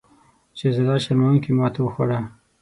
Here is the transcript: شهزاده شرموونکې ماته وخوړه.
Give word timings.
شهزاده 0.57 0.97
شرموونکې 1.03 1.51
ماته 1.59 1.79
وخوړه. 1.81 2.19